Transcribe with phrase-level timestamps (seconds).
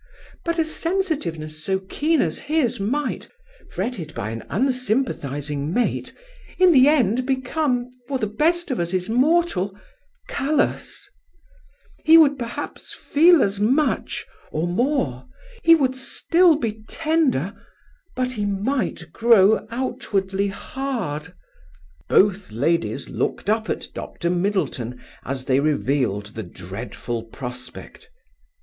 [0.45, 3.29] "But a sensitiveness so keen as his might
[3.75, 6.11] ""Fretted by an unsympathizing mate
[6.57, 9.79] ""In the end become, for the best of us is mortal
[10.39, 11.07] ""Callous!""
[12.03, 15.27] He would feel perhaps as much ""Or more!
[15.63, 17.53] ""He would still be tender
[18.15, 21.31] ""But he might grow outwardly hard!"
[22.09, 24.31] Both ladies looked up at Dr.
[24.31, 28.09] Middleton, as they revealed the dreadful prospect.